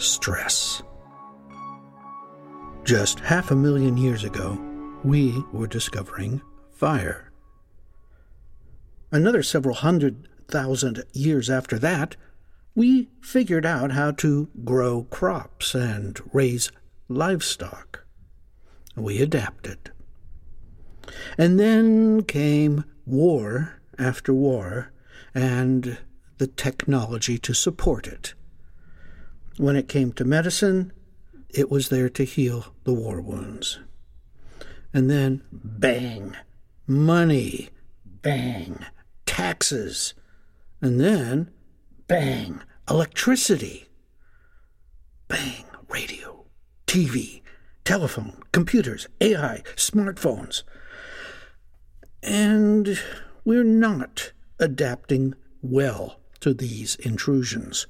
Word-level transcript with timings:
stress. 0.00 0.82
Just 2.84 3.20
half 3.20 3.50
a 3.50 3.56
million 3.56 3.96
years 3.96 4.24
ago, 4.24 4.58
we 5.04 5.42
were 5.52 5.66
discovering 5.66 6.40
fire. 6.72 7.30
Another 9.12 9.42
several 9.42 9.74
hundred 9.74 10.28
thousand 10.48 11.04
years 11.12 11.50
after 11.50 11.78
that, 11.78 12.16
we 12.74 13.08
figured 13.20 13.66
out 13.66 13.92
how 13.92 14.12
to 14.12 14.48
grow 14.64 15.04
crops 15.04 15.74
and 15.74 16.18
raise 16.32 16.70
livestock. 17.08 18.04
We 18.96 19.20
adapted. 19.20 19.90
And 21.36 21.58
then 21.58 22.22
came 22.22 22.84
war 23.06 23.80
after 23.98 24.32
war 24.32 24.92
and 25.34 25.98
the 26.38 26.46
technology 26.46 27.38
to 27.38 27.52
support 27.52 28.06
it. 28.06 28.34
When 29.60 29.76
it 29.76 29.88
came 29.88 30.12
to 30.12 30.24
medicine, 30.24 30.90
it 31.50 31.70
was 31.70 31.90
there 31.90 32.08
to 32.08 32.24
heal 32.24 32.72
the 32.84 32.94
war 32.94 33.20
wounds. 33.20 33.78
And 34.94 35.10
then, 35.10 35.42
bang, 35.52 36.34
money, 36.86 37.68
bang, 38.22 38.86
taxes, 39.26 40.14
and 40.80 40.98
then, 40.98 41.50
bang, 42.08 42.62
electricity, 42.88 43.90
bang, 45.28 45.66
radio, 45.90 46.46
TV, 46.86 47.42
telephone, 47.84 48.42
computers, 48.52 49.08
AI, 49.20 49.62
smartphones. 49.76 50.62
And 52.22 52.98
we're 53.44 53.62
not 53.62 54.32
adapting 54.58 55.34
well 55.60 56.18
to 56.40 56.54
these 56.54 56.94
intrusions. 56.94 57.86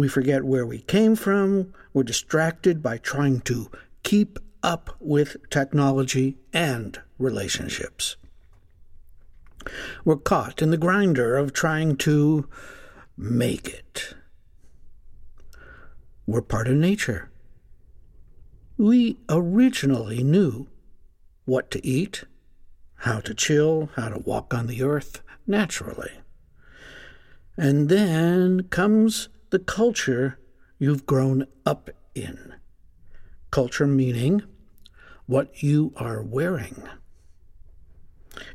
We 0.00 0.08
forget 0.08 0.44
where 0.44 0.64
we 0.64 0.78
came 0.78 1.14
from. 1.14 1.74
We're 1.92 2.04
distracted 2.04 2.82
by 2.82 2.96
trying 2.96 3.42
to 3.42 3.70
keep 4.02 4.38
up 4.62 4.96
with 4.98 5.36
technology 5.50 6.38
and 6.54 6.98
relationships. 7.18 8.16
We're 10.02 10.16
caught 10.16 10.62
in 10.62 10.70
the 10.70 10.78
grinder 10.78 11.36
of 11.36 11.52
trying 11.52 11.98
to 11.98 12.48
make 13.14 13.68
it. 13.68 14.14
We're 16.26 16.40
part 16.40 16.68
of 16.68 16.76
nature. 16.76 17.30
We 18.78 19.18
originally 19.28 20.22
knew 20.22 20.66
what 21.44 21.70
to 21.72 21.86
eat, 21.86 22.24
how 22.94 23.20
to 23.20 23.34
chill, 23.34 23.90
how 23.96 24.08
to 24.08 24.20
walk 24.20 24.54
on 24.54 24.66
the 24.66 24.82
earth 24.82 25.20
naturally. 25.46 26.12
And 27.58 27.90
then 27.90 28.62
comes 28.70 29.28
the 29.50 29.58
culture 29.58 30.38
you've 30.78 31.06
grown 31.06 31.46
up 31.66 31.90
in. 32.14 32.54
Culture 33.50 33.86
meaning 33.86 34.42
what 35.26 35.62
you 35.62 35.92
are 35.96 36.22
wearing, 36.22 36.88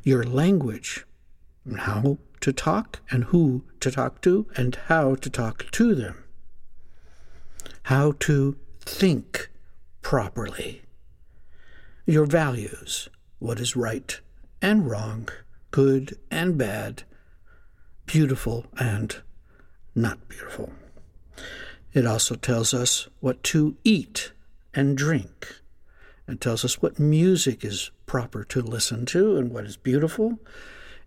your 0.02 0.24
language, 0.24 1.06
how 1.78 2.18
to 2.40 2.52
talk 2.52 3.00
and 3.10 3.24
who 3.24 3.64
to 3.80 3.90
talk 3.90 4.20
to 4.22 4.46
and 4.56 4.76
how 4.86 5.14
to 5.16 5.28
talk 5.28 5.70
to 5.72 5.94
them, 5.94 6.24
how 7.84 8.12
to 8.20 8.56
think 8.80 9.50
properly, 10.02 10.82
your 12.06 12.26
values, 12.26 13.08
what 13.38 13.60
is 13.60 13.76
right 13.76 14.20
and 14.62 14.88
wrong, 14.88 15.28
good 15.70 16.16
and 16.30 16.56
bad, 16.56 17.02
beautiful 18.06 18.66
and 18.78 19.22
not 19.94 20.28
beautiful. 20.28 20.72
It 21.92 22.06
also 22.06 22.34
tells 22.34 22.74
us 22.74 23.08
what 23.20 23.42
to 23.44 23.76
eat 23.84 24.32
and 24.74 24.96
drink. 24.96 25.60
It 26.28 26.40
tells 26.40 26.64
us 26.64 26.82
what 26.82 26.98
music 26.98 27.64
is 27.64 27.90
proper 28.04 28.44
to 28.44 28.60
listen 28.60 29.06
to 29.06 29.36
and 29.36 29.50
what 29.50 29.64
is 29.64 29.76
beautiful. 29.76 30.38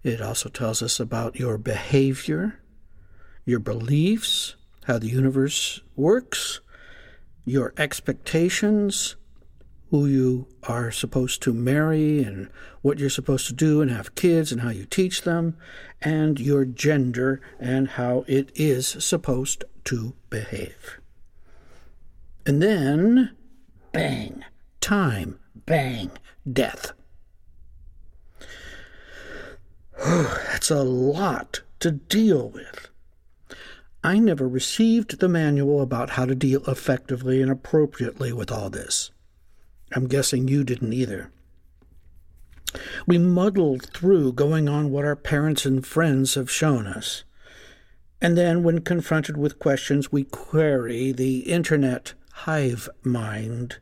It 0.04 0.22
also 0.22 0.50
tells 0.50 0.82
us 0.82 1.00
about 1.00 1.36
your 1.38 1.58
behavior, 1.58 2.60
your 3.46 3.60
beliefs, 3.60 4.56
how 4.86 4.98
the 4.98 5.10
universe 5.10 5.82
works, 5.96 6.62
your 7.46 7.74
expectations, 7.78 9.16
who 9.90 10.06
you 10.06 10.48
are 10.64 10.92
supposed 10.92 11.42
to 11.42 11.54
marry 11.54 12.24
and 12.24 12.50
what 12.82 13.00
you're 13.00 13.10
supposed 13.10 13.48
to 13.48 13.54
do 13.54 13.82
and 13.82 13.90
have 13.90 14.16
kids 14.16 14.52
and 14.52 14.62
how 14.62 14.70
you 14.70 14.86
teach 14.86 15.24
them, 15.24 15.58
and 16.02 16.40
your 16.40 16.64
gender 16.66 17.42
and 17.60 17.90
how 17.90 18.24
it 18.28 18.52
is 18.56 18.88
supposed 18.88 19.64
to 19.86 20.14
behave. 20.30 21.00
And 22.46 22.62
then, 22.62 23.36
bang, 23.92 24.46
time, 24.82 25.40
bang, 25.66 26.12
death. 26.52 26.94
That's 29.98 30.72
a 30.72 30.84
lot 30.84 31.62
to 31.80 31.92
deal 31.92 32.50
with. 32.50 32.90
I 34.04 34.18
never 34.18 34.48
received 34.48 35.20
the 35.20 35.28
manual 35.28 35.82
about 35.82 36.12
how 36.12 36.26
to 36.26 36.36
deal 36.36 36.64
effectively 36.66 37.42
and 37.42 37.52
appropriately 37.52 38.32
with 38.32 38.52
all 38.52 38.70
this. 38.70 39.12
I'm 39.94 40.08
guessing 40.08 40.48
you 40.48 40.64
didn't 40.64 40.94
either. 40.94 41.32
We 43.08 43.18
muddled 43.18 43.88
through 43.94 44.34
going 44.34 44.70
on 44.70 44.92
what 44.92 45.06
our 45.06 45.16
parents 45.16 45.66
and 45.66 45.86
friends 45.86 46.36
have 46.36 46.52
shown 46.52 46.86
us. 46.86 47.24
And 48.22 48.38
then, 48.38 48.64
when 48.64 48.82
confronted 48.82 49.38
with 49.38 49.60
questions, 49.60 50.12
we 50.12 50.26
query 50.26 51.12
the 51.12 51.40
internet 51.40 52.14
hive 52.32 52.90
mind, 53.04 53.78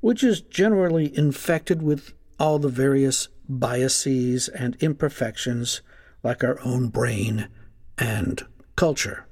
which 0.00 0.22
is 0.22 0.40
generally 0.40 1.16
infected 1.16 1.82
with 1.82 2.12
all 2.38 2.58
the 2.58 2.68
various 2.68 3.28
biases 3.48 4.48
and 4.48 4.76
imperfections 4.80 5.80
like 6.22 6.44
our 6.44 6.60
own 6.64 6.88
brain 6.88 7.48
and 7.98 8.44
culture. 8.76 9.26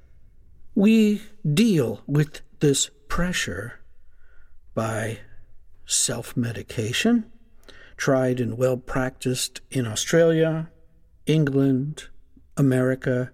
We 0.74 1.22
deal 1.54 2.02
with 2.06 2.40
this 2.60 2.90
pressure 3.08 3.80
by 4.74 5.20
self 5.90 6.36
medication, 6.36 7.30
tried 7.96 8.40
and 8.40 8.56
well 8.56 8.76
practiced 8.76 9.60
in 9.70 9.86
Australia, 9.86 10.70
England, 11.26 12.08
America, 12.56 13.32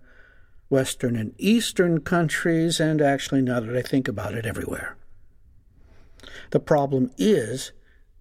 Western 0.68 1.16
and 1.16 1.34
Eastern 1.38 2.00
countries, 2.00 2.80
and 2.80 3.00
actually, 3.00 3.42
now 3.42 3.60
that 3.60 3.76
I 3.76 3.82
think 3.82 4.08
about 4.08 4.34
it, 4.34 4.46
everywhere. 4.46 4.96
The 6.50 6.60
problem 6.60 7.10
is 7.16 7.72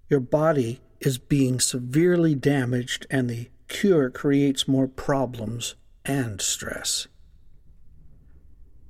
your 0.09 0.19
body 0.19 0.81
is 1.00 1.17
being 1.17 1.59
severely 1.59 2.35
damaged, 2.35 3.07
and 3.09 3.29
the 3.29 3.50
cure 3.67 4.09
creates 4.09 4.67
more 4.67 4.88
problems 4.88 5.75
and 6.03 6.41
stress. 6.41 7.07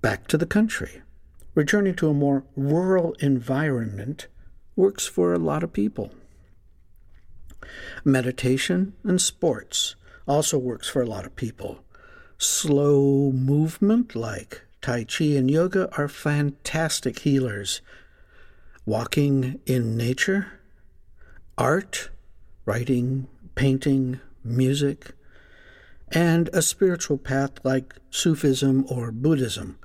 Back 0.01 0.27
to 0.27 0.37
the 0.37 0.45
country. 0.45 1.01
Returning 1.53 1.95
to 1.95 2.09
a 2.09 2.13
more 2.13 2.43
rural 2.57 3.13
environment 3.21 4.27
works 4.75 5.05
for 5.07 5.33
a 5.33 5.39
lot 5.39 5.63
of 5.63 5.73
people. 5.73 6.11
Meditation 8.03 8.93
and 9.03 9.21
sports 9.21 9.95
also 10.27 10.57
works 10.57 10.87
for 10.87 11.01
a 11.01 11.07
lot 11.07 11.25
of 11.25 11.35
people. 11.35 11.79
Slow 12.37 13.31
movement 13.31 14.15
like 14.15 14.65
Tai 14.81 15.05
Chi 15.05 15.25
and 15.25 15.49
yoga 15.49 15.89
are 15.97 16.07
fantastic 16.07 17.19
healers. 17.19 17.81
Walking 18.85 19.59
in 19.65 19.97
nature, 19.97 20.59
art, 21.57 22.09
writing, 22.65 23.27
painting, 23.55 24.19
music, 24.43 25.13
and 26.11 26.49
a 26.53 26.61
spiritual 26.61 27.17
path 27.17 27.53
like 27.63 27.95
Sufism 28.11 28.85
or 28.89 29.11
Buddhism, 29.11 29.79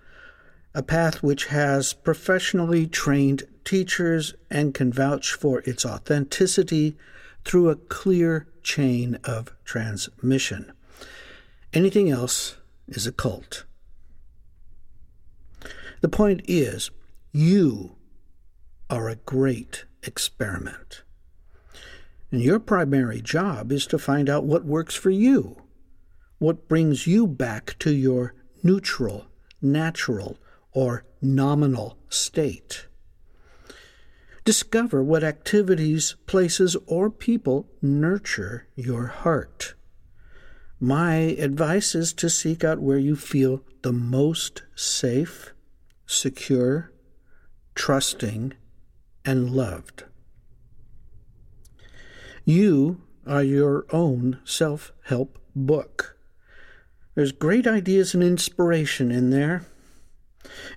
a 0.74 0.82
path 0.82 1.22
which 1.22 1.46
has 1.46 1.92
professionally 1.92 2.86
trained 2.86 3.42
teachers 3.64 4.34
and 4.50 4.74
can 4.74 4.92
vouch 4.92 5.32
for 5.32 5.60
its 5.60 5.84
authenticity 5.84 6.96
through 7.44 7.68
a 7.68 7.76
clear 7.76 8.46
chain 8.62 9.18
of 9.24 9.52
transmission. 9.64 10.72
Anything 11.72 12.10
else 12.10 12.56
is 12.88 13.06
a 13.06 13.12
cult. 13.12 13.64
The 16.00 16.08
point 16.08 16.42
is, 16.46 16.90
you 17.32 17.96
are 18.88 19.08
a 19.08 19.16
great 19.16 19.84
experiment. 20.02 21.02
And 22.32 22.40
your 22.40 22.60
primary 22.60 23.20
job 23.20 23.72
is 23.72 23.86
to 23.88 23.98
find 23.98 24.30
out 24.30 24.44
what 24.44 24.64
works 24.64 24.94
for 24.94 25.10
you, 25.10 25.62
what 26.38 26.68
brings 26.68 27.06
you 27.06 27.26
back 27.26 27.76
to 27.80 27.92
your 27.92 28.34
neutral, 28.62 29.26
natural, 29.60 30.38
or 30.72 31.04
nominal 31.20 31.98
state. 32.08 32.86
Discover 34.44 35.04
what 35.04 35.22
activities, 35.22 36.16
places, 36.26 36.76
or 36.86 37.10
people 37.10 37.68
nurture 37.82 38.66
your 38.74 39.06
heart. 39.06 39.74
My 40.80 41.14
advice 41.14 41.94
is 41.94 42.14
to 42.14 42.30
seek 42.30 42.64
out 42.64 42.80
where 42.80 42.98
you 42.98 43.14
feel 43.14 43.62
the 43.82 43.92
most 43.92 44.62
safe, 44.74 45.52
secure, 46.06 46.90
trusting, 47.74 48.54
and 49.24 49.50
loved. 49.50 50.04
You 52.44 53.02
are 53.26 53.42
your 53.42 53.84
own 53.90 54.40
self 54.44 54.92
help 55.04 55.38
book. 55.54 56.16
There's 57.14 57.32
great 57.32 57.66
ideas 57.66 58.14
and 58.14 58.22
inspiration 58.22 59.10
in 59.10 59.30
there. 59.30 59.66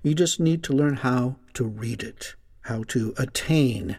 You 0.01 0.13
just 0.13 0.39
need 0.39 0.63
to 0.63 0.73
learn 0.73 0.97
how 0.97 1.37
to 1.53 1.63
read 1.63 2.03
it, 2.03 2.35
how 2.61 2.83
to 2.89 3.13
attain 3.17 3.97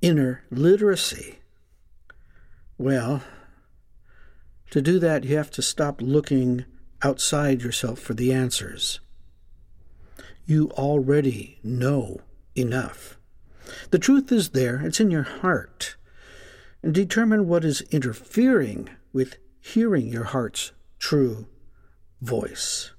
inner 0.00 0.44
literacy. 0.50 1.38
Well, 2.76 3.22
to 4.70 4.82
do 4.82 4.98
that, 4.98 5.24
you 5.24 5.36
have 5.36 5.50
to 5.52 5.62
stop 5.62 6.02
looking 6.02 6.64
outside 7.02 7.62
yourself 7.62 7.98
for 7.98 8.14
the 8.14 8.32
answers. 8.32 9.00
You 10.46 10.70
already 10.72 11.58
know 11.62 12.20
enough. 12.54 13.18
The 13.90 13.98
truth 13.98 14.30
is 14.30 14.50
there, 14.50 14.80
it's 14.84 15.00
in 15.00 15.10
your 15.10 15.22
heart 15.22 15.96
and 16.82 16.92
determine 16.92 17.48
what 17.48 17.64
is 17.64 17.80
interfering 17.90 18.90
with 19.12 19.38
hearing 19.58 20.08
your 20.08 20.24
heart's 20.24 20.72
true 20.98 21.46
voice. 22.20 22.90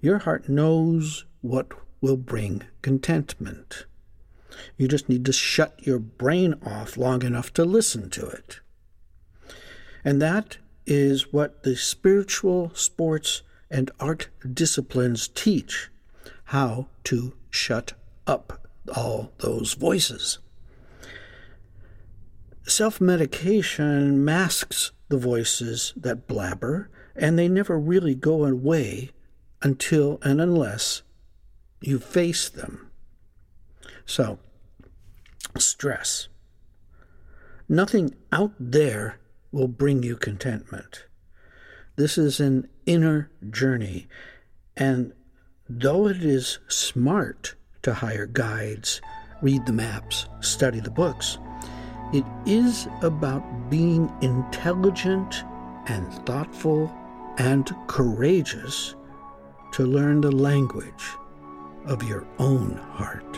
Your 0.00 0.18
heart 0.18 0.48
knows 0.48 1.24
what 1.40 1.72
will 2.00 2.16
bring 2.16 2.62
contentment. 2.82 3.86
You 4.76 4.88
just 4.88 5.08
need 5.08 5.24
to 5.24 5.32
shut 5.32 5.86
your 5.86 5.98
brain 5.98 6.54
off 6.64 6.96
long 6.96 7.22
enough 7.22 7.52
to 7.54 7.64
listen 7.64 8.10
to 8.10 8.26
it. 8.26 8.60
And 10.04 10.22
that 10.22 10.58
is 10.86 11.32
what 11.32 11.64
the 11.64 11.76
spiritual, 11.76 12.70
sports, 12.74 13.42
and 13.70 13.90
art 14.00 14.28
disciplines 14.54 15.28
teach 15.28 15.90
how 16.44 16.88
to 17.04 17.34
shut 17.50 17.92
up 18.26 18.66
all 18.96 19.32
those 19.38 19.74
voices. 19.74 20.38
Self 22.66 23.00
medication 23.00 24.24
masks 24.24 24.92
the 25.08 25.18
voices 25.18 25.92
that 25.96 26.26
blabber, 26.26 26.88
and 27.16 27.38
they 27.38 27.48
never 27.48 27.78
really 27.78 28.14
go 28.14 28.44
away 28.44 29.10
until 29.62 30.18
and 30.22 30.40
unless 30.40 31.02
you 31.80 31.98
face 31.98 32.48
them. 32.48 32.90
So, 34.06 34.38
stress. 35.58 36.28
Nothing 37.68 38.14
out 38.32 38.52
there 38.58 39.18
will 39.52 39.68
bring 39.68 40.02
you 40.02 40.16
contentment. 40.16 41.04
This 41.96 42.16
is 42.16 42.40
an 42.40 42.68
inner 42.86 43.30
journey, 43.50 44.08
and 44.76 45.12
though 45.68 46.06
it 46.06 46.22
is 46.22 46.58
smart 46.68 47.54
to 47.82 47.94
hire 47.94 48.26
guides, 48.26 49.00
read 49.42 49.66
the 49.66 49.72
maps, 49.72 50.26
study 50.40 50.80
the 50.80 50.90
books, 50.90 51.38
it 52.12 52.24
is 52.46 52.88
about 53.02 53.68
being 53.68 54.10
intelligent 54.22 55.44
and 55.86 56.10
thoughtful 56.24 56.90
and 57.36 57.70
courageous 57.86 58.94
to 59.72 59.84
learn 59.84 60.20
the 60.20 60.30
language 60.30 61.04
of 61.86 62.02
your 62.02 62.26
own 62.38 62.76
heart. 62.92 63.34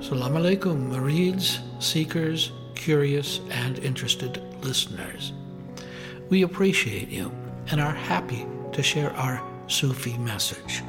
Salam 0.00 0.34
alaikum, 0.34 0.90
Murids, 0.90 1.60
seekers, 1.82 2.52
curious, 2.74 3.40
and 3.50 3.78
interested 3.80 4.40
listeners. 4.62 5.32
We 6.30 6.42
appreciate 6.42 7.08
you 7.08 7.32
and 7.70 7.80
are 7.80 7.92
happy 7.92 8.46
to 8.72 8.82
share 8.82 9.12
our 9.16 9.42
Sufi 9.66 10.16
message. 10.18 10.82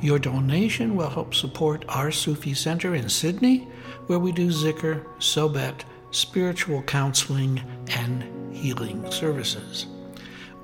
Your 0.00 0.18
donation 0.18 0.96
will 0.96 1.10
help 1.10 1.34
support 1.34 1.84
our 1.88 2.10
Sufi 2.10 2.54
Center 2.54 2.94
in 2.94 3.08
Sydney, 3.08 3.68
where 4.06 4.18
we 4.18 4.32
do 4.32 4.48
zikr, 4.48 5.04
sohbet, 5.18 5.84
spiritual 6.10 6.82
counseling, 6.82 7.62
and 7.88 8.24
healing 8.54 9.10
services. 9.10 9.86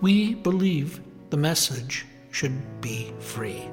We 0.01 0.35
believe 0.35 1.01
the 1.31 1.37
message 1.37 2.07
should 2.31 2.81
be 2.81 3.13
free, 3.21 3.69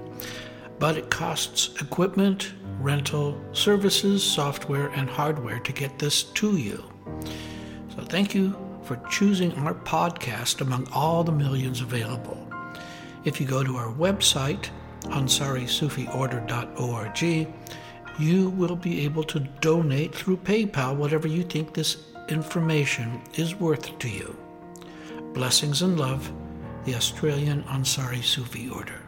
but 0.79 0.97
it 0.97 1.09
costs 1.09 1.81
equipment, 1.81 2.53
rental, 2.79 3.41
services, 3.53 4.23
software, 4.23 4.89
and 4.89 5.09
hardware 5.09 5.59
to 5.59 5.71
get 5.71 5.97
this 5.99 6.23
to 6.23 6.57
you. 6.57 6.83
So 7.95 8.03
thank 8.03 8.35
you 8.35 8.55
for 8.83 8.97
choosing 9.09 9.53
our 9.53 9.73
podcast 9.73 10.59
among 10.61 10.87
all 10.91 11.23
the 11.23 11.31
millions 11.31 11.81
available. 11.81 12.37
If 13.23 13.39
you 13.39 13.47
go 13.47 13.63
to 13.63 13.77
our 13.77 13.93
website, 13.93 14.69
AnsariSufiOrder.org, 15.03 17.47
you 18.19 18.49
will 18.51 18.75
be 18.75 19.03
able 19.05 19.23
to 19.23 19.39
donate 19.39 20.13
through 20.13 20.37
PayPal 20.37 20.95
whatever 20.95 21.27
you 21.27 21.43
think 21.43 21.73
this 21.73 21.97
information 22.29 23.21
is 23.35 23.55
worth 23.55 23.97
to 23.99 24.09
you. 24.09 24.35
Blessings 25.33 25.81
and 25.81 25.99
love, 25.99 26.31
the 26.85 26.95
Australian 26.95 27.63
Ansari 27.63 28.23
Sufi 28.23 28.69
Order. 28.69 29.00